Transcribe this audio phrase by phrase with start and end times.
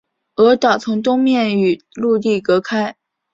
[0.33, 2.95] 鹅岛从东面与陆地隔开。